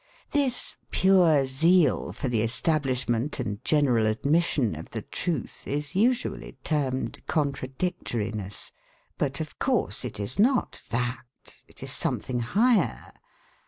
[0.31, 7.21] This pure zeal for the establishment and general admission of the truth is usually termed
[7.27, 8.71] 'contradictoriness.'
[9.19, 11.21] But, of course, it is not that;
[11.67, 13.13] it is something higher.